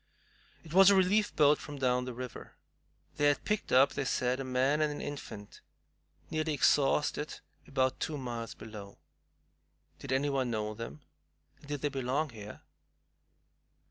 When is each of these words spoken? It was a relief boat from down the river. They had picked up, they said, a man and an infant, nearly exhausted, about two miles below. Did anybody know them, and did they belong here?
It 0.63 0.73
was 0.73 0.89
a 0.89 0.95
relief 0.95 1.35
boat 1.35 1.59
from 1.59 1.77
down 1.77 2.05
the 2.05 2.13
river. 2.15 2.55
They 3.17 3.25
had 3.27 3.43
picked 3.45 3.71
up, 3.71 3.93
they 3.93 4.03
said, 4.05 4.39
a 4.39 4.43
man 4.43 4.81
and 4.81 4.91
an 4.91 4.99
infant, 4.99 5.61
nearly 6.31 6.55
exhausted, 6.55 7.39
about 7.67 7.99
two 7.99 8.17
miles 8.17 8.55
below. 8.55 8.97
Did 9.99 10.11
anybody 10.11 10.49
know 10.49 10.73
them, 10.73 11.01
and 11.59 11.67
did 11.67 11.81
they 11.81 11.89
belong 11.89 12.31
here? 12.31 12.61